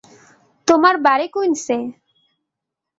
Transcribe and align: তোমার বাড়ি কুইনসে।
তোমার 0.67 0.95
বাড়ি 1.05 1.27
কুইনসে। 1.33 1.77